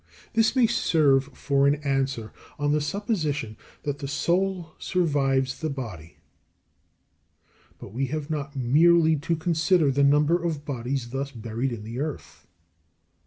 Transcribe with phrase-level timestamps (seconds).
[0.33, 6.17] This may serve for an answer, on the supposition that the soul survives the body.
[7.77, 11.99] But we have not merely to consider the number of bodies thus buried in the
[11.99, 12.47] earth.